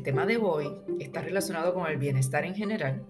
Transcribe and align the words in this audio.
el 0.00 0.04
tema 0.04 0.24
de 0.24 0.38
hoy 0.38 0.66
está 0.98 1.20
relacionado 1.20 1.74
con 1.74 1.86
el 1.86 1.98
bienestar 1.98 2.46
en 2.46 2.54
general, 2.54 3.04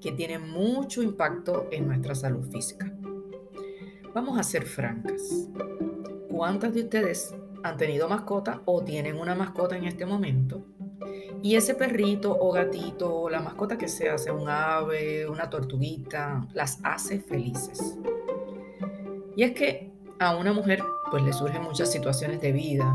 que 0.00 0.10
tiene 0.10 0.40
mucho 0.40 1.00
impacto 1.00 1.68
en 1.70 1.86
nuestra 1.86 2.16
salud 2.16 2.44
física. 2.50 2.92
Vamos 4.12 4.36
a 4.36 4.42
ser 4.42 4.66
francas. 4.66 5.48
¿Cuántas 6.28 6.74
de 6.74 6.80
ustedes 6.80 7.32
han 7.62 7.76
tenido 7.76 8.08
mascota 8.08 8.60
o 8.64 8.82
tienen 8.82 9.20
una 9.20 9.36
mascota 9.36 9.76
en 9.76 9.84
este 9.84 10.04
momento? 10.04 10.66
Y 11.44 11.54
ese 11.54 11.76
perrito 11.76 12.36
o 12.36 12.50
gatito 12.50 13.14
o 13.14 13.30
la 13.30 13.38
mascota 13.38 13.78
que 13.78 13.86
sea, 13.86 14.18
sea 14.18 14.32
un 14.32 14.48
ave, 14.48 15.28
una 15.28 15.48
tortuguita, 15.48 16.48
las 16.54 16.80
hace 16.82 17.20
felices. 17.20 17.96
Y 19.36 19.44
es 19.44 19.52
que 19.52 19.92
a 20.18 20.36
una 20.36 20.52
mujer 20.52 20.82
pues 21.08 21.22
le 21.22 21.32
surgen 21.32 21.62
muchas 21.62 21.92
situaciones 21.92 22.40
de 22.40 22.50
vida 22.50 22.92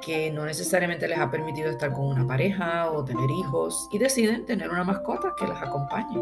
que 0.00 0.30
no 0.30 0.44
necesariamente 0.44 1.08
les 1.08 1.18
ha 1.18 1.30
permitido 1.30 1.70
estar 1.70 1.92
con 1.92 2.06
una 2.06 2.26
pareja 2.26 2.90
o 2.90 3.04
tener 3.04 3.30
hijos 3.30 3.88
y 3.92 3.98
deciden 3.98 4.46
tener 4.46 4.70
una 4.70 4.84
mascota 4.84 5.32
que 5.38 5.46
las 5.46 5.62
acompañe. 5.62 6.20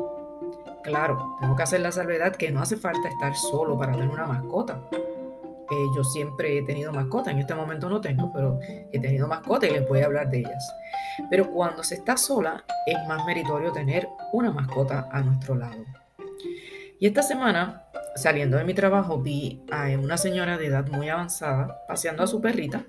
Claro, 0.83 1.37
tengo 1.41 1.57
que 1.57 1.63
hacer 1.63 1.81
la 1.81 1.91
salvedad 1.91 2.37
que 2.37 2.51
no 2.51 2.61
hace 2.61 2.77
falta 2.77 3.09
estar 3.09 3.35
solo 3.35 3.77
para 3.77 3.93
tener 3.93 4.09
una 4.09 4.27
mascota. 4.27 4.81
Eh, 4.93 5.87
yo 5.97 6.05
siempre 6.05 6.59
he 6.59 6.63
tenido 6.63 6.93
mascota, 6.93 7.33
en 7.33 7.39
este 7.39 7.55
momento 7.55 7.89
no 7.89 8.01
tengo, 8.01 8.33
pero 8.33 8.61
he 8.93 9.01
tenido 9.01 9.27
mascota 9.27 9.67
y 9.67 9.71
les 9.71 9.89
voy 9.89 10.01
a 10.01 10.07
hablar 10.07 10.31
de 10.31 10.39
ellas. 10.39 10.73
Pero 11.29 11.51
cuando 11.51 11.83
se 11.83 11.97
está 11.97 12.17
sola 12.17 12.65
es 12.87 12.97
más 13.09 13.25
meritorio 13.27 13.73
tener 13.73 14.09
una 14.33 14.53
mascota 14.53 15.09
a 15.11 15.23
nuestro 15.23 15.57
lado. 15.57 15.85
Y 17.01 17.07
esta 17.07 17.23
semana, 17.23 17.83
saliendo 18.15 18.57
de 18.57 18.65
mi 18.65 18.75
trabajo, 18.75 19.19
vi 19.19 19.65
a 19.73 19.89
una 19.99 20.17
señora 20.17 20.57
de 20.57 20.67
edad 20.67 20.87
muy 20.89 21.09
avanzada 21.09 21.85
paseando 21.89 22.23
a 22.23 22.27
su 22.27 22.41
perrita 22.41 22.87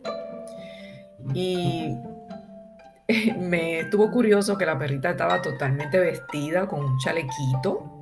y 1.33 1.97
me 3.39 3.79
estuvo 3.81 4.11
curioso 4.11 4.57
que 4.57 4.65
la 4.65 4.77
perrita 4.77 5.11
estaba 5.11 5.41
totalmente 5.41 5.99
vestida 5.99 6.67
con 6.67 6.83
un 6.83 6.97
chalequito. 6.99 7.93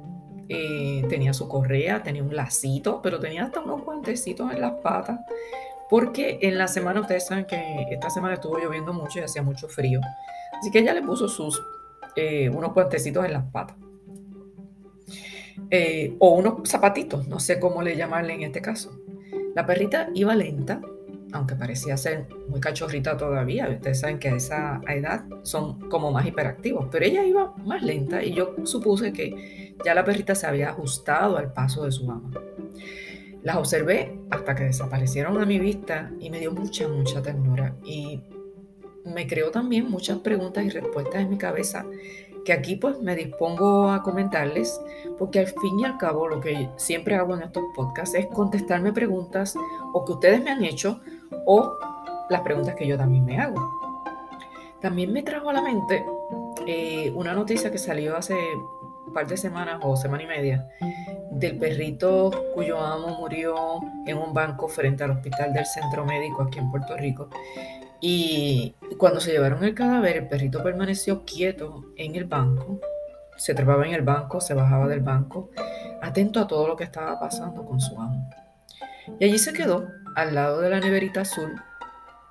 Eh, 0.47 1.03
tenía 1.09 1.33
su 1.33 1.47
correa, 1.47 2.03
tenía 2.03 2.23
un 2.23 2.35
lacito, 2.35 3.01
pero 3.01 3.19
tenía 3.19 3.45
hasta 3.45 3.61
unos 3.61 3.83
guantecitos 3.83 4.51
en 4.51 4.61
las 4.61 4.73
patas. 4.83 5.19
Porque 5.89 6.39
en 6.41 6.57
la 6.57 6.67
semana, 6.67 7.01
ustedes 7.01 7.27
saben 7.27 7.45
que 7.45 7.87
esta 7.91 8.09
semana 8.09 8.35
estuvo 8.35 8.57
lloviendo 8.57 8.93
mucho 8.93 9.19
y 9.19 9.23
hacía 9.23 9.43
mucho 9.43 9.67
frío. 9.67 10.01
Así 10.59 10.71
que 10.71 10.79
ella 10.79 10.93
le 10.93 11.03
puso 11.03 11.27
sus, 11.27 11.61
eh, 12.15 12.49
unos 12.49 12.73
guantecitos 12.73 13.25
en 13.25 13.33
las 13.33 13.43
patas. 13.51 13.77
Eh, 15.69 16.15
o 16.19 16.31
unos 16.31 16.67
zapatitos, 16.67 17.27
no 17.27 17.39
sé 17.39 17.59
cómo 17.59 17.81
le 17.81 17.95
llamarle 17.95 18.33
en 18.33 18.43
este 18.43 18.61
caso. 18.61 18.99
La 19.53 19.65
perrita 19.65 20.09
iba 20.13 20.35
lenta, 20.35 20.81
aunque 21.35 21.55
parecía 21.55 21.97
ser 21.97 22.27
muy 22.47 22.59
cachorrita 22.59 23.17
todavía, 23.17 23.69
ustedes 23.69 23.99
saben 23.99 24.19
que 24.19 24.29
a 24.29 24.35
esa 24.35 24.81
edad 24.87 25.25
son 25.43 25.89
como 25.89 26.11
más 26.11 26.25
hiperactivos, 26.25 26.87
pero 26.91 27.05
ella 27.05 27.23
iba 27.25 27.53
más 27.57 27.83
lenta 27.83 28.23
y 28.23 28.33
yo 28.33 28.55
supuse 28.63 29.11
que 29.11 29.75
ya 29.83 29.93
la 29.93 30.05
perrita 30.05 30.33
se 30.33 30.47
había 30.47 30.69
ajustado 30.69 31.37
al 31.37 31.51
paso 31.51 31.83
de 31.83 31.91
su 31.91 32.05
mamá. 32.05 32.31
Las 33.43 33.57
observé 33.57 34.17
hasta 34.31 34.55
que 34.55 34.63
desaparecieron 34.63 35.39
a 35.39 35.45
mi 35.45 35.59
vista 35.59 36.11
y 36.19 36.29
me 36.29 36.39
dio 36.39 36.51
mucha, 36.51 36.87
mucha 36.87 37.21
ternura 37.21 37.75
y 37.83 38.23
me 39.03 39.27
creó 39.27 39.51
también 39.51 39.89
muchas 39.89 40.19
preguntas 40.19 40.63
y 40.65 40.69
respuestas 40.69 41.21
en 41.21 41.29
mi 41.29 41.37
cabeza 41.37 41.85
que 42.45 42.53
aquí 42.53 42.77
pues 42.77 43.01
me 43.01 43.15
dispongo 43.15 43.91
a 43.91 44.03
comentarles, 44.03 44.79
porque 45.17 45.39
al 45.39 45.47
fin 45.47 45.79
y 45.79 45.83
al 45.83 45.97
cabo 45.97 46.27
lo 46.27 46.39
que 46.39 46.69
siempre 46.77 47.15
hago 47.15 47.35
en 47.35 47.41
estos 47.41 47.63
podcasts 47.75 48.15
es 48.15 48.27
contestarme 48.27 48.93
preguntas 48.93 49.55
o 49.93 50.05
que 50.05 50.13
ustedes 50.13 50.43
me 50.43 50.51
han 50.51 50.63
hecho 50.63 51.01
o 51.45 51.77
las 52.29 52.41
preguntas 52.41 52.75
que 52.75 52.87
yo 52.87 52.97
también 52.97 53.25
me 53.25 53.39
hago. 53.39 53.79
También 54.81 55.11
me 55.11 55.23
trajo 55.23 55.49
a 55.49 55.53
la 55.53 55.61
mente 55.61 56.05
eh, 56.67 57.11
una 57.15 57.33
noticia 57.33 57.71
que 57.71 57.77
salió 57.77 58.15
hace 58.15 58.35
un 58.35 59.13
par 59.13 59.27
de 59.27 59.37
semanas 59.37 59.79
o 59.83 59.95
semana 59.95 60.23
y 60.23 60.27
media 60.27 60.67
del 61.31 61.57
perrito 61.57 62.31
cuyo 62.53 62.79
amo 62.79 63.17
murió 63.19 63.79
en 64.05 64.17
un 64.17 64.33
banco 64.33 64.67
frente 64.67 65.03
al 65.03 65.11
hospital 65.11 65.53
del 65.53 65.65
centro 65.65 66.05
médico 66.05 66.43
aquí 66.43 66.59
en 66.59 66.69
Puerto 66.71 66.95
Rico 66.95 67.29
y 68.07 68.75
cuando 68.97 69.19
se 69.19 69.31
llevaron 69.31 69.63
el 69.63 69.73
cadáver, 69.73 70.17
el 70.17 70.27
perrito 70.27 70.61
permaneció 70.61 71.25
quieto 71.25 71.85
en 71.97 72.15
el 72.15 72.25
banco, 72.25 72.79
se 73.37 73.55
trepaba 73.55 73.87
en 73.87 73.93
el 73.93 74.03
banco, 74.03 74.41
se 74.41 74.53
bajaba 74.53 74.87
del 74.87 74.99
banco, 74.99 75.49
atento 76.01 76.39
a 76.39 76.45
todo 76.45 76.67
lo 76.67 76.75
que 76.75 76.83
estaba 76.83 77.19
pasando 77.19 77.65
con 77.65 77.79
su 77.79 77.99
amo. 77.99 78.29
Y 79.19 79.25
allí 79.25 79.39
se 79.39 79.53
quedó, 79.53 79.87
al 80.15 80.33
lado 80.33 80.61
de 80.61 80.69
la 80.69 80.79
neverita 80.79 81.21
azul, 81.21 81.61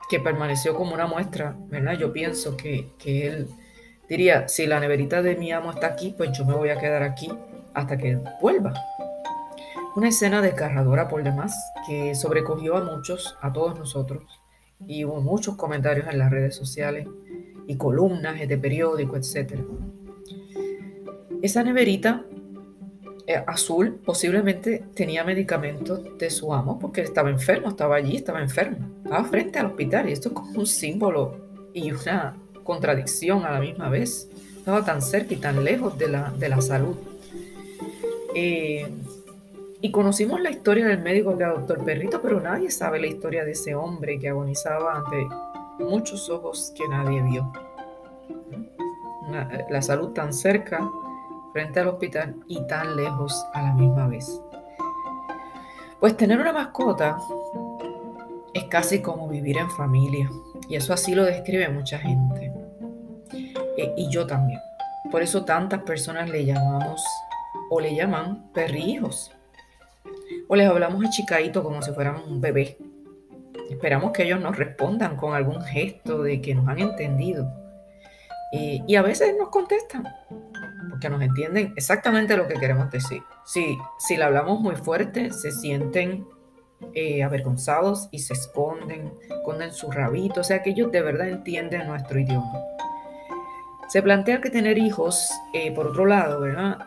que 0.08 0.20
permaneció 0.20 0.74
como 0.74 0.94
una 0.94 1.06
muestra, 1.06 1.56
¿verdad? 1.68 1.94
Yo 1.98 2.12
pienso 2.12 2.56
que, 2.56 2.92
que 2.98 3.26
él 3.26 3.48
diría, 4.08 4.48
si 4.48 4.66
la 4.66 4.80
neverita 4.80 5.22
de 5.22 5.36
mi 5.36 5.52
amo 5.52 5.70
está 5.70 5.88
aquí, 5.88 6.14
pues 6.16 6.36
yo 6.36 6.44
me 6.44 6.54
voy 6.54 6.70
a 6.70 6.78
quedar 6.78 7.02
aquí 7.02 7.30
hasta 7.74 7.96
que 7.96 8.18
vuelva. 8.40 8.74
Una 9.96 10.08
escena 10.08 10.42
desgarradora 10.42 11.08
por 11.08 11.22
demás 11.22 11.54
que 11.86 12.14
sobrecogió 12.14 12.76
a 12.76 12.84
muchos, 12.84 13.36
a 13.40 13.52
todos 13.52 13.78
nosotros, 13.78 14.24
y 14.86 15.04
hubo 15.04 15.20
muchos 15.20 15.56
comentarios 15.56 16.08
en 16.08 16.18
las 16.18 16.30
redes 16.30 16.56
sociales 16.56 17.06
y 17.66 17.76
columnas 17.76 18.38
de 18.46 18.58
periódico, 18.58 19.16
etc. 19.16 19.60
Esa 21.42 21.62
neverita 21.62 22.24
azul 23.46 24.00
posiblemente 24.04 24.84
tenía 24.94 25.24
medicamentos 25.24 26.18
de 26.18 26.30
su 26.30 26.52
amo 26.52 26.78
porque 26.78 27.00
estaba 27.00 27.30
enfermo, 27.30 27.68
estaba 27.68 27.96
allí, 27.96 28.16
estaba 28.16 28.42
enfermo, 28.42 28.76
estaba 29.02 29.24
frente 29.24 29.58
al 29.58 29.66
hospital 29.66 30.08
y 30.08 30.12
esto 30.12 30.28
es 30.28 30.34
como 30.34 30.58
un 30.58 30.66
símbolo 30.66 31.36
y 31.72 31.90
una 31.90 32.36
contradicción 32.62 33.44
a 33.44 33.52
la 33.52 33.60
misma 33.60 33.88
vez. 33.88 34.28
Estaba 34.56 34.84
tan 34.84 35.02
cerca 35.02 35.34
y 35.34 35.36
tan 35.36 35.62
lejos 35.62 35.96
de 35.98 36.08
la, 36.08 36.30
de 36.30 36.48
la 36.48 36.60
salud. 36.60 36.96
Eh, 38.34 38.86
y 39.80 39.90
conocimos 39.90 40.40
la 40.40 40.50
historia 40.50 40.86
del 40.86 41.00
médico 41.00 41.36
que 41.36 41.44
adoptó 41.44 41.74
el 41.74 41.80
perrito, 41.80 42.20
pero 42.22 42.40
nadie 42.40 42.70
sabe 42.70 42.98
la 43.00 43.06
historia 43.06 43.44
de 43.44 43.52
ese 43.52 43.74
hombre 43.74 44.18
que 44.18 44.30
agonizaba 44.30 44.96
ante 44.96 45.28
muchos 45.78 46.30
ojos 46.30 46.72
que 46.74 46.88
nadie 46.88 47.22
vio. 47.22 47.52
la 49.70 49.82
salud 49.82 50.10
tan 50.10 50.32
cerca 50.32 50.90
frente 51.54 51.78
al 51.78 51.86
hospital 51.88 52.34
y 52.48 52.66
tan 52.66 52.96
lejos 52.96 53.46
a 53.54 53.62
la 53.62 53.72
misma 53.72 54.08
vez. 54.08 54.42
Pues 56.00 56.16
tener 56.16 56.40
una 56.40 56.52
mascota 56.52 57.16
es 58.52 58.64
casi 58.64 59.00
como 59.00 59.28
vivir 59.28 59.56
en 59.56 59.70
familia. 59.70 60.28
Y 60.68 60.74
eso 60.74 60.92
así 60.92 61.14
lo 61.14 61.24
describe 61.24 61.68
mucha 61.68 61.98
gente. 61.98 62.52
E, 63.78 63.94
y 63.96 64.10
yo 64.10 64.26
también. 64.26 64.60
Por 65.12 65.22
eso 65.22 65.44
tantas 65.44 65.82
personas 65.82 66.28
le 66.28 66.44
llamamos 66.44 67.02
o 67.70 67.80
le 67.80 67.94
llaman 67.94 68.50
perrijos 68.52 69.30
o 70.48 70.56
les 70.56 70.68
hablamos 70.68 71.04
a 71.04 71.10
Chicadito 71.10 71.62
como 71.62 71.82
si 71.82 71.92
fueran 71.92 72.16
un 72.26 72.40
bebé. 72.40 72.78
Esperamos 73.70 74.10
que 74.10 74.24
ellos 74.24 74.40
nos 74.40 74.56
respondan 74.56 75.16
con 75.16 75.34
algún 75.34 75.62
gesto 75.62 76.22
de 76.22 76.40
que 76.40 76.54
nos 76.54 76.66
han 76.66 76.80
entendido. 76.80 77.50
Eh, 78.52 78.80
y 78.86 78.96
a 78.96 79.02
veces 79.02 79.34
nos 79.38 79.48
contestan, 79.48 80.04
porque 80.90 81.08
nos 81.08 81.22
entienden 81.22 81.72
exactamente 81.76 82.36
lo 82.36 82.46
que 82.46 82.54
queremos 82.54 82.90
decir. 82.90 83.22
Si, 83.44 83.76
si 83.98 84.16
le 84.16 84.24
hablamos 84.24 84.60
muy 84.60 84.76
fuerte, 84.76 85.32
se 85.32 85.52
sienten 85.52 86.26
eh, 86.92 87.22
avergonzados 87.22 88.08
y 88.10 88.20
se 88.20 88.34
esconden, 88.34 89.12
esconden 89.28 89.72
su 89.72 89.90
rabito, 89.90 90.40
o 90.40 90.44
sea 90.44 90.62
que 90.62 90.70
ellos 90.70 90.92
de 90.92 91.02
verdad 91.02 91.28
entienden 91.28 91.86
nuestro 91.86 92.18
idioma. 92.18 92.52
Se 93.88 94.02
plantea 94.02 94.40
que 94.40 94.50
tener 94.50 94.78
hijos, 94.78 95.30
eh, 95.52 95.72
por 95.72 95.86
otro 95.86 96.06
lado, 96.06 96.40
¿verdad? 96.40 96.78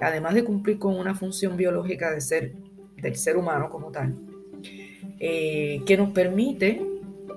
además 0.00 0.34
de 0.34 0.44
cumplir 0.44 0.78
con 0.78 0.98
una 0.98 1.14
función 1.14 1.56
biológica 1.56 2.10
de 2.10 2.20
ser 2.20 2.52
del 3.02 3.16
ser 3.16 3.36
humano 3.36 3.68
como 3.68 3.90
tal, 3.90 4.14
eh, 5.18 5.82
que 5.84 5.96
nos 5.96 6.10
permite 6.10 6.80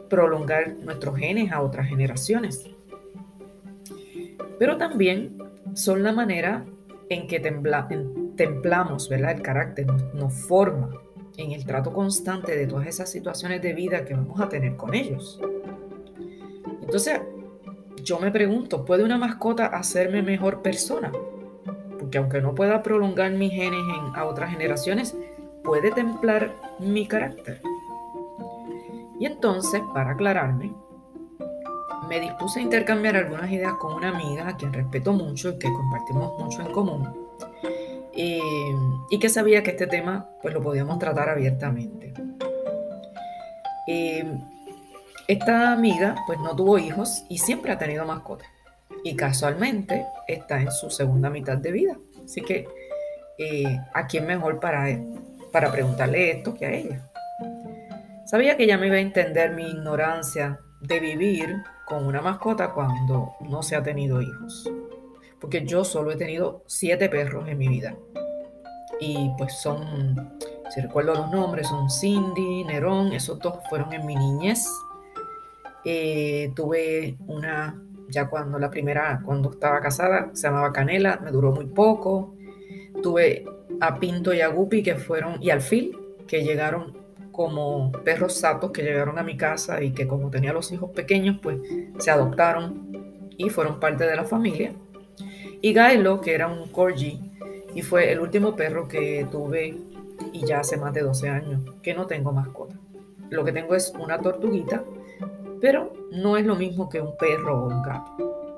prolongar 0.09 0.75
nuestros 0.75 1.17
genes 1.17 1.51
a 1.51 1.61
otras 1.61 1.89
generaciones. 1.89 2.69
Pero 4.57 4.77
también 4.77 5.34
son 5.75 6.03
la 6.03 6.11
manera 6.11 6.65
en 7.09 7.27
que 7.27 7.39
templamos 7.39 9.09
¿verdad? 9.09 9.31
el 9.31 9.41
carácter, 9.41 9.85
nos, 10.13 10.33
forma 10.33 10.89
en 11.37 11.51
el 11.51 11.65
trato 11.65 11.93
constante 11.93 12.55
de 12.55 12.65
todas 12.65 12.87
esas 12.87 13.11
situaciones 13.11 13.61
de 13.61 13.73
vida 13.73 14.05
que 14.05 14.13
vamos 14.13 14.39
a 14.39 14.49
tener 14.49 14.75
con 14.77 14.93
ellos. 14.93 15.39
Entonces, 16.81 17.19
yo 18.03 18.19
me 18.19 18.31
pregunto, 18.31 18.85
¿puede 18.85 19.03
una 19.03 19.17
mascota 19.17 19.65
hacerme 19.65 20.21
mejor 20.21 20.61
persona? 20.61 21.11
Porque 21.99 22.17
aunque 22.17 22.41
no 22.41 22.55
pueda 22.55 22.81
prolongar 22.81 23.31
mis 23.31 23.51
genes 23.51 23.81
a 24.15 24.25
otras 24.25 24.51
generaciones, 24.51 25.15
puede 25.63 25.91
templar 25.91 26.53
mi 26.79 27.05
carácter. 27.07 27.61
Y 29.19 29.25
entonces, 29.25 29.81
para 29.93 30.11
aclararme, 30.11 30.73
me 32.07 32.19
dispuse 32.19 32.59
a 32.59 32.63
intercambiar 32.63 33.15
algunas 33.15 33.51
ideas 33.51 33.73
con 33.73 33.93
una 33.93 34.09
amiga 34.09 34.47
a 34.47 34.57
quien 34.57 34.73
respeto 34.73 35.13
mucho 35.13 35.49
y 35.49 35.59
que 35.59 35.71
compartimos 35.71 36.39
mucho 36.39 36.61
en 36.61 36.71
común. 36.71 37.25
Eh, 38.13 38.39
y 39.09 39.19
que 39.19 39.29
sabía 39.29 39.61
que 39.61 39.71
este 39.71 39.87
tema 39.87 40.29
pues 40.41 40.53
lo 40.53 40.61
podíamos 40.61 40.99
tratar 40.99 41.29
abiertamente. 41.29 42.13
Eh, 43.87 44.25
esta 45.27 45.73
amiga 45.73 46.15
pues 46.25 46.39
no 46.39 46.55
tuvo 46.55 46.77
hijos 46.77 47.25
y 47.29 47.39
siempre 47.39 47.71
ha 47.71 47.77
tenido 47.77 48.05
mascotas. 48.05 48.47
Y 49.03 49.15
casualmente 49.15 50.05
está 50.27 50.61
en 50.61 50.71
su 50.71 50.89
segunda 50.89 51.29
mitad 51.29 51.57
de 51.57 51.71
vida. 51.71 51.97
Así 52.23 52.41
que, 52.41 52.67
eh, 53.37 53.79
¿a 53.93 54.07
quién 54.07 54.25
mejor 54.25 54.59
para, 54.59 54.99
para 55.51 55.71
preguntarle 55.71 56.31
esto 56.31 56.55
que 56.55 56.65
a 56.65 56.71
ella? 56.71 57.09
Sabía 58.25 58.57
que 58.57 58.63
ella 58.63 58.77
me 58.77 58.87
iba 58.87 58.95
a 58.95 58.99
entender 58.99 59.51
mi 59.51 59.69
ignorancia 59.69 60.59
de 60.81 60.99
vivir 60.99 61.55
con 61.85 62.05
una 62.05 62.21
mascota 62.21 62.71
cuando 62.71 63.33
no 63.41 63.61
se 63.63 63.75
ha 63.75 63.83
tenido 63.83 64.21
hijos. 64.21 64.69
Porque 65.39 65.65
yo 65.65 65.83
solo 65.83 66.11
he 66.11 66.15
tenido 66.15 66.63
siete 66.65 67.09
perros 67.09 67.47
en 67.47 67.57
mi 67.57 67.67
vida. 67.67 67.95
Y 68.99 69.31
pues 69.37 69.53
son, 69.59 70.37
si 70.73 70.81
recuerdo 70.81 71.13
los 71.13 71.31
nombres, 71.31 71.67
son 71.67 71.89
Cindy, 71.89 72.63
Nerón, 72.63 73.13
esos 73.13 73.39
dos 73.39 73.59
fueron 73.69 73.93
en 73.93 74.05
mi 74.05 74.15
niñez. 74.15 74.67
Eh, 75.83 76.51
tuve 76.55 77.17
una, 77.27 77.79
ya 78.09 78.27
cuando 78.27 78.57
la 78.57 78.69
primera, 78.69 79.21
cuando 79.23 79.51
estaba 79.51 79.81
casada, 79.81 80.31
se 80.33 80.47
llamaba 80.47 80.73
Canela, 80.73 81.19
me 81.23 81.31
duró 81.31 81.51
muy 81.51 81.65
poco. 81.65 82.35
Tuve 83.03 83.45
a 83.81 83.99
Pinto 83.99 84.33
y 84.33 84.41
a 84.41 84.47
Guppy, 84.47 84.81
que 84.81 84.95
fueron, 84.95 85.41
y 85.43 85.49
Alfil, 85.49 85.97
que 86.27 86.43
llegaron 86.43 87.04
como 87.35 87.91
perros 87.91 88.33
satos 88.35 88.71
que 88.71 88.81
llegaron 88.81 89.19
a 89.19 89.23
mi 89.23 89.35
casa 89.35 89.83
y 89.83 89.91
que 89.91 90.07
como 90.07 90.29
tenía 90.29 90.53
los 90.53 90.71
hijos 90.71 90.91
pequeños, 90.91 91.37
pues 91.43 91.59
se 91.99 92.09
adoptaron 92.09 93.27
y 93.37 93.49
fueron 93.49 93.79
parte 93.81 94.05
de 94.05 94.15
la 94.15 94.23
familia. 94.23 94.73
Y 95.61 95.73
Gailo, 95.73 96.21
que 96.21 96.33
era 96.33 96.47
un 96.47 96.69
corgi, 96.69 97.19
y 97.73 97.81
fue 97.81 98.09
el 98.09 98.21
último 98.21 98.55
perro 98.55 98.87
que 98.87 99.27
tuve 99.29 99.77
y 100.31 100.45
ya 100.45 100.61
hace 100.61 100.77
más 100.77 100.93
de 100.93 101.01
12 101.01 101.27
años 101.27 101.61
que 101.81 101.93
no 101.93 102.07
tengo 102.07 102.31
mascota. 102.31 102.75
Lo 103.29 103.43
que 103.43 103.51
tengo 103.51 103.75
es 103.75 103.93
una 103.99 104.17
tortuguita, 104.17 104.85
pero 105.59 105.91
no 106.13 106.37
es 106.37 106.45
lo 106.45 106.55
mismo 106.55 106.87
que 106.87 107.01
un 107.01 107.17
perro 107.17 107.63
o 107.63 107.67
un 107.67 107.83
gato. 107.83 108.53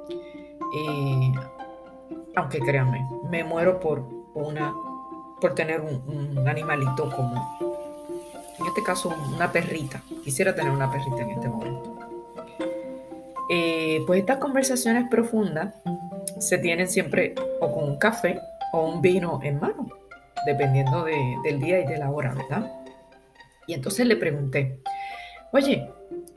Eh, 0.75 1.31
aunque 2.35 2.59
créanme, 2.59 3.03
me 3.31 3.43
muero 3.43 3.79
por 3.79 4.03
una 4.35 4.71
por 5.41 5.55
tener 5.55 5.81
un 5.81 6.47
animalito 6.47 7.09
como 7.15 7.76
en 8.59 8.65
este 8.65 8.83
caso 8.83 9.13
una 9.35 9.51
perrita. 9.51 10.01
Quisiera 10.23 10.55
tener 10.55 10.71
una 10.71 10.91
perrita 10.91 11.21
en 11.21 11.31
este 11.31 11.49
momento. 11.49 11.97
Eh, 13.49 14.01
pues 14.05 14.19
estas 14.19 14.37
conversaciones 14.37 15.05
profundas 15.09 15.75
se 16.39 16.57
tienen 16.57 16.87
siempre 16.87 17.33
o 17.61 17.71
con 17.71 17.85
un 17.85 17.97
café 17.97 18.39
o 18.73 18.89
un 18.89 19.01
vino 19.01 19.39
en 19.41 19.59
mano, 19.59 19.87
dependiendo 20.45 21.05
del 21.05 21.59
día 21.59 21.79
y 21.79 21.87
de 21.87 21.97
la 21.97 22.11
hora, 22.11 22.33
¿verdad? 22.33 22.71
Y 23.65 23.73
entonces 23.73 24.05
le 24.05 24.17
pregunté, 24.17 24.81
oye, 25.51 25.89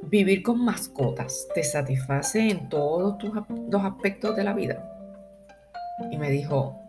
¿vivir 0.03 0.43
con 0.43 0.65
mascotas 0.65 1.49
te 1.55 1.65
satisface 1.65 2.49
en 2.49 2.69
todos 2.69 3.19
tus 3.19 3.33
dos 3.49 3.85
aspectos 3.85 4.37
de 4.37 4.45
la 4.45 4.53
vida? 4.53 4.87
Y 6.11 6.17
me 6.17 6.31
dijo, 6.31 6.81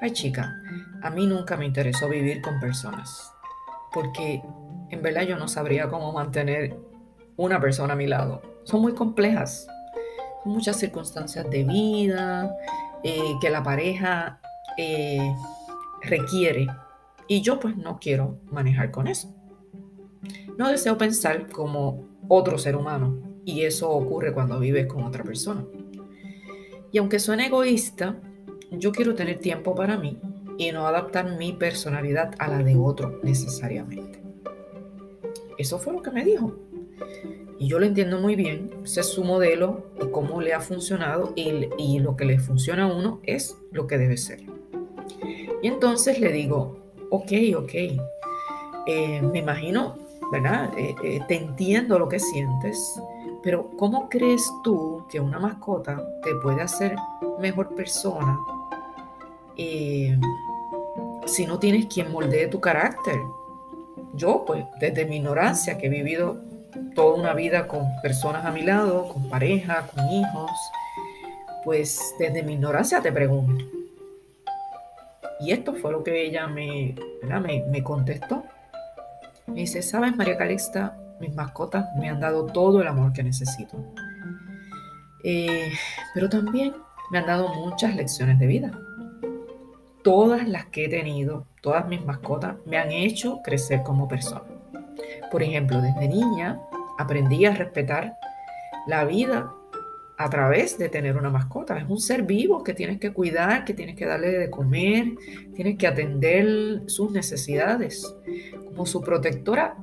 ay 0.00 0.10
chica, 0.10 0.52
a 1.02 1.10
mí 1.10 1.26
nunca 1.26 1.56
me 1.56 1.64
interesó 1.64 2.08
vivir 2.08 2.42
con 2.42 2.60
personas 2.60 3.33
porque 3.94 4.42
en 4.90 5.02
verdad 5.02 5.22
yo 5.22 5.38
no 5.38 5.46
sabría 5.46 5.88
cómo 5.88 6.12
mantener 6.12 6.76
una 7.36 7.60
persona 7.60 7.94
a 7.94 7.96
mi 7.96 8.08
lado. 8.08 8.42
Son 8.64 8.82
muy 8.82 8.92
complejas, 8.92 9.68
son 10.42 10.52
muchas 10.52 10.76
circunstancias 10.76 11.48
de 11.48 11.62
vida 11.64 12.54
eh, 13.04 13.34
que 13.40 13.50
la 13.50 13.62
pareja 13.62 14.40
eh, 14.76 15.34
requiere 16.02 16.66
y 17.28 17.40
yo 17.40 17.60
pues 17.60 17.76
no 17.76 17.98
quiero 18.00 18.40
manejar 18.50 18.90
con 18.90 19.06
eso. 19.06 19.32
No 20.58 20.68
deseo 20.68 20.98
pensar 20.98 21.48
como 21.50 22.04
otro 22.28 22.58
ser 22.58 22.76
humano 22.76 23.18
y 23.44 23.62
eso 23.62 23.90
ocurre 23.90 24.34
cuando 24.34 24.58
vives 24.58 24.86
con 24.86 25.04
otra 25.04 25.22
persona. 25.22 25.64
Y 26.90 26.98
aunque 26.98 27.18
suene 27.18 27.46
egoísta, 27.46 28.16
yo 28.70 28.92
quiero 28.92 29.14
tener 29.14 29.38
tiempo 29.38 29.74
para 29.74 29.96
mí 29.96 30.18
y 30.58 30.72
no 30.72 30.86
adaptar 30.86 31.36
mi 31.36 31.52
personalidad 31.52 32.34
a 32.38 32.48
la 32.48 32.58
de 32.58 32.76
otro 32.76 33.20
necesariamente. 33.22 34.20
Eso 35.58 35.78
fue 35.78 35.92
lo 35.92 36.02
que 36.02 36.10
me 36.10 36.24
dijo. 36.24 36.54
Y 37.58 37.68
yo 37.68 37.78
lo 37.78 37.86
entiendo 37.86 38.18
muy 38.18 38.34
bien, 38.34 38.70
ese 38.84 39.00
es 39.00 39.08
su 39.08 39.24
modelo 39.24 39.84
y 40.02 40.10
cómo 40.10 40.40
le 40.40 40.54
ha 40.54 40.60
funcionado 40.60 41.32
y, 41.36 41.98
lo 42.00 42.16
que 42.16 42.24
le 42.24 42.38
funciona 42.38 42.84
a 42.84 42.92
uno 42.92 43.20
es 43.22 43.56
lo 43.70 43.86
que 43.86 43.96
debe 43.96 44.16
ser. 44.16 44.40
Y 45.62 45.68
entonces 45.68 46.18
le 46.20 46.32
digo, 46.32 46.76
ok, 47.10 47.32
ok, 47.56 47.74
eh, 48.86 49.22
me 49.22 49.38
imagino, 49.38 49.96
¿verdad? 50.32 50.76
Eh, 50.76 50.94
eh, 51.04 51.20
te 51.28 51.36
entiendo 51.36 51.98
lo 51.98 52.08
que 52.08 52.18
sientes, 52.18 53.00
pero 53.42 53.70
¿cómo 53.78 54.08
crees 54.08 54.42
tú 54.64 55.04
que 55.08 55.20
una 55.20 55.38
mascota 55.38 56.04
te 56.22 56.34
puede 56.42 56.60
hacer 56.60 56.96
mejor 57.38 57.74
persona 57.74 58.36
si 61.26 61.46
no 61.46 61.58
tienes 61.58 61.86
quien 61.86 62.10
moldee 62.10 62.48
tu 62.48 62.60
carácter. 62.60 63.18
Yo, 64.14 64.44
pues, 64.46 64.64
desde 64.80 65.06
mi 65.06 65.16
ignorancia, 65.16 65.78
que 65.78 65.86
he 65.86 65.90
vivido 65.90 66.40
toda 66.94 67.16
una 67.16 67.34
vida 67.34 67.66
con 67.66 67.86
personas 68.02 68.44
a 68.44 68.50
mi 68.50 68.62
lado, 68.62 69.08
con 69.08 69.28
pareja, 69.28 69.86
con 69.94 70.08
hijos, 70.10 70.50
pues 71.64 72.14
desde 72.18 72.42
mi 72.42 72.54
ignorancia 72.54 73.00
te 73.00 73.12
pregunto. 73.12 73.64
Y 75.40 75.52
esto 75.52 75.74
fue 75.74 75.92
lo 75.92 76.04
que 76.04 76.26
ella 76.26 76.46
me, 76.46 76.94
me, 77.68 77.82
contestó. 77.82 78.44
Me 79.46 79.60
dice, 79.60 79.82
sabes, 79.82 80.16
María 80.16 80.36
Calixta, 80.36 80.96
mis 81.20 81.34
mascotas 81.34 81.86
me 81.98 82.08
han 82.08 82.20
dado 82.20 82.46
todo 82.46 82.80
el 82.80 82.88
amor 82.88 83.12
que 83.12 83.22
necesito. 83.22 83.76
Eh, 85.24 85.72
pero 86.12 86.28
también 86.28 86.74
me 87.10 87.18
han 87.18 87.26
dado 87.26 87.48
muchas 87.54 87.94
lecciones 87.96 88.38
de 88.38 88.46
vida 88.46 88.70
todas 90.04 90.46
las 90.46 90.66
que 90.66 90.84
he 90.84 90.88
tenido, 90.88 91.46
todas 91.62 91.88
mis 91.88 92.04
mascotas, 92.04 92.56
me 92.66 92.76
han 92.76 92.92
hecho 92.92 93.40
crecer 93.42 93.82
como 93.82 94.06
persona. 94.06 94.44
Por 95.32 95.42
ejemplo, 95.42 95.80
desde 95.80 96.06
niña 96.06 96.60
aprendí 96.98 97.46
a 97.46 97.54
respetar 97.54 98.16
la 98.86 99.04
vida 99.04 99.50
a 100.16 100.30
través 100.30 100.78
de 100.78 100.90
tener 100.90 101.16
una 101.16 101.30
mascota. 101.30 101.78
Es 101.78 101.88
un 101.88 101.98
ser 101.98 102.22
vivo 102.22 102.62
que 102.62 102.74
tienes 102.74 103.00
que 103.00 103.12
cuidar, 103.12 103.64
que 103.64 103.74
tienes 103.74 103.96
que 103.96 104.04
darle 104.04 104.30
de 104.30 104.50
comer, 104.50 105.06
tienes 105.56 105.76
que 105.78 105.86
atender 105.86 106.82
sus 106.86 107.10
necesidades. 107.10 108.14
Como 108.66 108.86
su 108.86 109.00
protectora, 109.00 109.76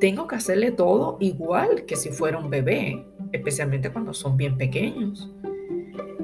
tengo 0.00 0.26
que 0.26 0.34
hacerle 0.34 0.72
todo 0.72 1.18
igual 1.20 1.84
que 1.86 1.96
si 1.96 2.10
fuera 2.10 2.38
un 2.38 2.50
bebé, 2.50 3.06
especialmente 3.32 3.90
cuando 3.90 4.12
son 4.12 4.36
bien 4.36 4.58
pequeños. 4.58 5.30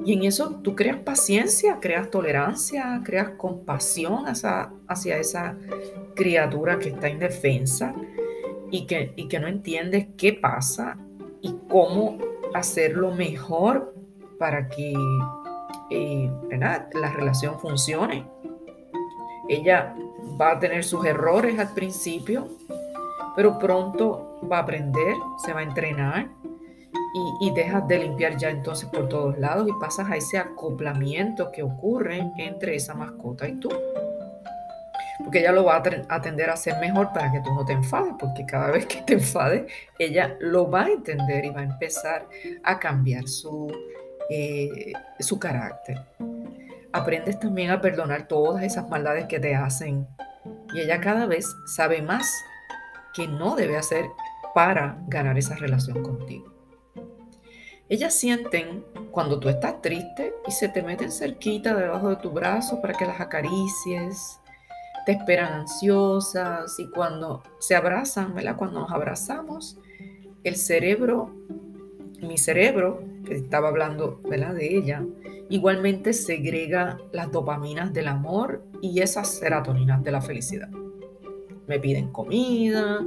Y 0.04 0.14
en 0.14 0.24
eso 0.24 0.60
tú 0.62 0.74
creas 0.74 0.98
paciencia, 0.98 1.78
creas 1.80 2.10
tolerancia, 2.10 3.00
creas 3.04 3.30
compasión 3.30 4.24
hacia, 4.26 5.16
esa 5.16 5.56
criatura 6.14 6.78
que 6.78 6.88
está 6.88 7.08
indefensa 7.08 7.94
y 8.70 8.86
que, 8.86 9.12
y 9.16 9.28
que 9.28 9.38
no 9.38 9.46
entiendes 9.46 10.08
qué 10.16 10.32
pasa 10.32 10.96
y 11.40 11.54
cómo 11.68 12.18
hacerlo 12.54 13.12
mejor 13.12 13.94
para 14.38 14.68
que 14.68 14.92
eh, 15.90 16.30
la 16.50 17.12
relación 17.12 17.60
funcione. 17.60 18.26
Ella 19.48 19.94
va 20.40 20.52
a 20.52 20.58
tener 20.58 20.84
sus 20.84 21.04
errores 21.04 21.58
al 21.58 21.72
principio, 21.74 22.48
pero 23.36 23.58
pronto 23.58 24.38
va 24.50 24.58
a 24.58 24.62
aprender, 24.62 25.14
se 25.44 25.52
va 25.52 25.60
a 25.60 25.64
entrenar 25.64 26.28
y, 27.14 27.50
dejas 27.50 27.86
de 27.88 27.98
limpiar 27.98 28.36
ya 28.38 28.48
entonces 28.48 28.88
por 28.88 29.08
todos 29.08 29.38
lados 29.38 29.68
y 29.68 29.72
pasas 29.80 30.10
a 30.10 30.16
ese 30.16 30.38
acoplamiento 30.38 31.52
que 31.52 31.62
ocurre 31.62 32.30
entre 32.38 32.74
esa 32.74 32.94
mascota 32.94 33.46
y 33.46 33.54
tú. 33.56 33.68
Porque 35.18 35.40
ella 35.40 35.52
lo 35.52 35.64
va 35.64 35.76
a 35.76 35.82
atender 36.08 36.48
a 36.48 36.54
hacer 36.54 36.78
mejor 36.80 37.12
para 37.12 37.30
que 37.30 37.40
tú 37.40 37.54
no 37.54 37.64
te 37.64 37.74
enfades, 37.74 38.14
porque 38.18 38.46
cada 38.46 38.70
vez 38.70 38.86
que 38.86 39.02
te 39.02 39.14
enfades, 39.14 39.70
ella 39.98 40.36
lo 40.40 40.70
va 40.70 40.84
a 40.84 40.90
entender 40.90 41.44
y 41.44 41.50
va 41.50 41.60
a 41.60 41.64
empezar 41.64 42.26
a 42.64 42.78
cambiar 42.78 43.28
su, 43.28 43.70
eh, 44.30 44.92
su 45.20 45.38
carácter. 45.38 46.00
Aprendes 46.92 47.38
también 47.38 47.70
a 47.70 47.80
perdonar 47.80 48.26
todas 48.26 48.62
esas 48.64 48.88
maldades 48.88 49.26
que 49.26 49.38
te 49.38 49.54
hacen 49.54 50.06
y 50.74 50.80
ella 50.80 51.00
cada 51.00 51.26
vez 51.26 51.46
sabe 51.66 52.00
más 52.00 52.26
que 53.14 53.28
no 53.28 53.54
debe 53.54 53.76
hacer 53.76 54.06
para 54.54 54.96
ganar 55.08 55.38
esa 55.38 55.54
relación 55.56 56.02
contigo. 56.02 56.51
Ellas 57.92 58.14
sienten 58.14 58.86
cuando 59.10 59.38
tú 59.38 59.50
estás 59.50 59.82
triste 59.82 60.32
y 60.48 60.50
se 60.50 60.70
te 60.70 60.82
meten 60.82 61.12
cerquita 61.12 61.74
debajo 61.74 62.08
de 62.08 62.16
tu 62.16 62.30
brazo 62.30 62.80
para 62.80 62.94
que 62.94 63.04
las 63.04 63.20
acaricies, 63.20 64.40
te 65.04 65.12
esperan 65.12 65.52
ansiosas 65.52 66.74
y 66.78 66.88
cuando 66.88 67.42
se 67.58 67.74
abrazan, 67.74 68.34
¿verdad? 68.34 68.56
Cuando 68.56 68.80
nos 68.80 68.90
abrazamos, 68.92 69.76
el 70.42 70.56
cerebro, 70.56 71.34
mi 72.22 72.38
cerebro, 72.38 73.04
que 73.26 73.34
estaba 73.34 73.68
hablando, 73.68 74.22
¿verdad? 74.24 74.54
De 74.54 74.74
ella, 74.74 75.04
igualmente 75.50 76.14
segrega 76.14 76.96
las 77.12 77.30
dopaminas 77.30 77.92
del 77.92 78.08
amor 78.08 78.64
y 78.80 79.02
esas 79.02 79.34
serotoninas 79.34 80.02
de 80.02 80.12
la 80.12 80.22
felicidad. 80.22 80.70
me 81.66 81.78
piden 81.78 82.10
comida 82.10 83.00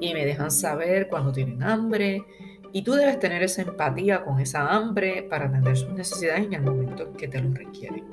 y 0.00 0.14
me 0.14 0.24
dejan 0.24 0.50
saber 0.50 1.08
cuando 1.10 1.32
tienen 1.32 1.62
hambre. 1.62 2.24
Y 2.72 2.82
tú 2.82 2.92
debes 2.94 3.18
tener 3.18 3.42
esa 3.42 3.62
empatía 3.62 4.24
con 4.24 4.40
esa 4.40 4.68
hambre 4.68 5.22
para 5.22 5.46
atender 5.46 5.76
sus 5.76 5.90
necesidades 5.90 6.46
en 6.46 6.54
el 6.54 6.62
momento 6.62 7.02
en 7.02 7.12
que 7.14 7.28
te 7.28 7.40
lo 7.40 7.52
requieren. 7.52 8.04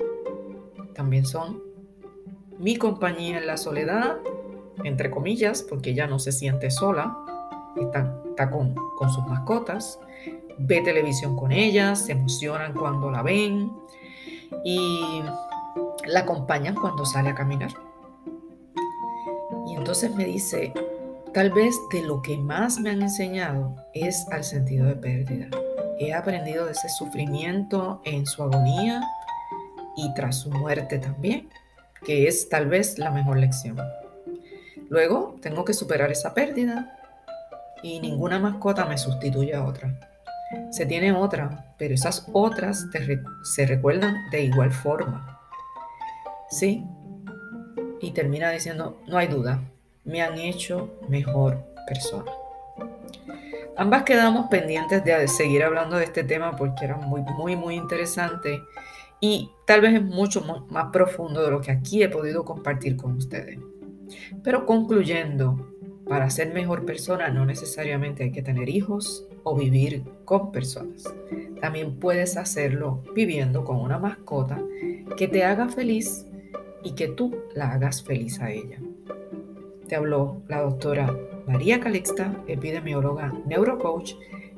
También 0.94 1.24
son 1.24 1.62
mi 2.58 2.76
compañía 2.76 3.38
en 3.38 3.46
la 3.46 3.56
soledad, 3.56 4.18
entre 4.84 5.10
comillas, 5.10 5.62
porque 5.62 5.90
ella 5.90 6.06
no 6.06 6.18
se 6.18 6.30
siente 6.30 6.70
sola, 6.70 7.16
está, 7.80 8.22
está 8.28 8.50
con, 8.50 8.74
con 8.96 9.10
sus 9.10 9.26
mascotas, 9.26 9.98
ve 10.58 10.82
televisión 10.82 11.36
con 11.36 11.52
ellas, 11.52 12.04
se 12.04 12.12
emocionan 12.12 12.74
cuando 12.74 13.10
la 13.10 13.22
ven 13.22 13.72
y 14.62 15.22
la 16.06 16.20
acompañan 16.20 16.74
cuando 16.74 17.06
sale 17.06 17.30
a 17.30 17.34
caminar. 17.34 17.70
Y 19.66 19.74
entonces 19.74 20.14
me 20.14 20.24
dice, 20.26 20.74
tal 21.32 21.50
vez 21.50 21.76
de 21.92 22.02
lo 22.02 22.22
que 22.22 22.36
más 22.36 22.80
me 22.80 22.90
han 22.90 23.02
enseñado 23.02 23.76
es 23.94 24.26
al 24.30 24.44
sentido 24.44 24.86
de 24.86 24.96
pérdida. 24.96 25.48
He 25.98 26.12
aprendido 26.12 26.66
de 26.66 26.72
ese 26.72 26.88
sufrimiento 26.88 28.00
en 28.04 28.26
su 28.26 28.42
agonía 28.42 29.02
y 29.96 30.12
tras 30.14 30.40
su 30.40 30.50
muerte 30.50 30.98
también, 30.98 31.48
que 32.04 32.26
es 32.26 32.48
tal 32.48 32.66
vez 32.66 32.98
la 32.98 33.10
mejor 33.10 33.38
lección. 33.38 33.78
Luego 34.88 35.36
tengo 35.40 35.64
que 35.64 35.74
superar 35.74 36.10
esa 36.10 36.34
pérdida 36.34 36.98
y 37.82 38.00
ninguna 38.00 38.38
mascota 38.38 38.86
me 38.86 38.98
sustituye 38.98 39.54
a 39.54 39.64
otra. 39.64 40.00
Se 40.70 40.84
tiene 40.84 41.12
otra, 41.12 41.74
pero 41.78 41.94
esas 41.94 42.26
otras 42.32 42.86
se 43.44 43.66
recuerdan 43.66 44.16
de 44.30 44.42
igual 44.42 44.72
forma. 44.72 45.38
Sí, 46.48 46.84
y 48.00 48.10
termina 48.10 48.50
diciendo, 48.50 49.00
no 49.06 49.18
hay 49.18 49.28
duda, 49.28 49.62
me 50.04 50.22
han 50.22 50.38
hecho 50.38 50.90
mejor 51.08 51.64
persona. 51.86 52.30
Ambas 53.76 54.02
quedamos 54.02 54.48
pendientes 54.48 55.04
de 55.04 55.26
seguir 55.28 55.62
hablando 55.62 55.96
de 55.96 56.04
este 56.04 56.24
tema 56.24 56.56
porque 56.56 56.84
era 56.84 56.96
muy, 56.96 57.22
muy, 57.22 57.56
muy 57.56 57.74
interesante 57.76 58.60
y 59.20 59.50
tal 59.66 59.80
vez 59.80 59.94
es 59.94 60.02
mucho 60.02 60.42
más 60.68 60.86
profundo 60.92 61.42
de 61.42 61.50
lo 61.50 61.60
que 61.60 61.70
aquí 61.70 62.02
he 62.02 62.08
podido 62.08 62.44
compartir 62.44 62.96
con 62.96 63.16
ustedes. 63.16 63.58
Pero 64.42 64.66
concluyendo, 64.66 65.68
para 66.06 66.28
ser 66.28 66.52
mejor 66.52 66.84
persona 66.84 67.28
no 67.28 67.46
necesariamente 67.46 68.24
hay 68.24 68.32
que 68.32 68.42
tener 68.42 68.68
hijos 68.68 69.26
o 69.44 69.56
vivir 69.56 70.02
con 70.24 70.50
personas. 70.50 71.04
También 71.60 72.00
puedes 72.00 72.36
hacerlo 72.36 73.02
viviendo 73.14 73.64
con 73.64 73.76
una 73.76 73.98
mascota 73.98 74.60
que 75.16 75.28
te 75.28 75.44
haga 75.44 75.68
feliz 75.68 76.26
y 76.82 76.92
que 76.92 77.08
tú 77.08 77.36
la 77.54 77.72
hagas 77.72 78.02
feliz 78.02 78.40
a 78.40 78.50
ella. 78.50 78.78
Te 79.90 79.96
habló 79.96 80.40
la 80.46 80.60
doctora 80.60 81.12
María 81.48 81.80
Calixta, 81.80 82.32
epidemióloga, 82.46 83.32
neurocoach 83.44 84.12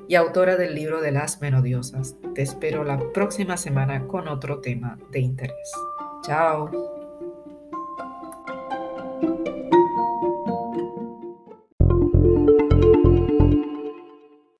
y 0.06 0.14
autora 0.14 0.56
del 0.56 0.74
libro 0.74 1.00
de 1.00 1.10
las 1.10 1.40
menodiosas. 1.40 2.16
Te 2.34 2.42
espero 2.42 2.84
la 2.84 2.98
próxima 3.14 3.56
semana 3.56 4.06
con 4.08 4.28
otro 4.28 4.60
tema 4.60 4.98
de 5.10 5.20
interés. 5.20 5.72
Chao. 6.22 6.91